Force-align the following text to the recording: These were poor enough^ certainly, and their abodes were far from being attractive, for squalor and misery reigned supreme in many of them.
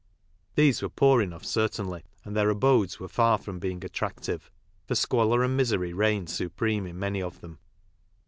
These 0.55 0.81
were 0.81 0.89
poor 0.89 1.23
enough^ 1.23 1.45
certainly, 1.45 2.01
and 2.25 2.35
their 2.35 2.49
abodes 2.49 2.99
were 2.99 3.07
far 3.07 3.37
from 3.37 3.59
being 3.59 3.85
attractive, 3.85 4.49
for 4.87 4.95
squalor 4.95 5.43
and 5.43 5.55
misery 5.55 5.93
reigned 5.93 6.31
supreme 6.31 6.87
in 6.87 6.97
many 6.97 7.21
of 7.21 7.41
them. 7.41 7.59